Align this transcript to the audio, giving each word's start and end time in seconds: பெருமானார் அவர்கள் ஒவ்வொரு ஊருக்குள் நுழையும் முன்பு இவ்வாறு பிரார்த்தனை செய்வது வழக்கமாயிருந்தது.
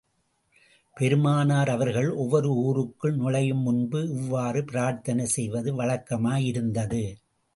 பெருமானார் 0.97 1.69
அவர்கள் 1.69 2.09
ஒவ்வொரு 2.11 2.49
ஊருக்குள் 2.55 3.15
நுழையும் 3.15 3.61
முன்பு 3.61 4.09
இவ்வாறு 4.09 4.63
பிரார்த்தனை 4.63 5.25
செய்வது 5.25 5.71
வழக்கமாயிருந்தது. 5.75 7.03